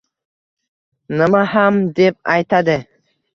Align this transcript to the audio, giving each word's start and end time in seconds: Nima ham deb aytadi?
Nima 1.21 1.41
ham 1.51 1.77
deb 2.01 2.19
aytadi? 2.37 2.79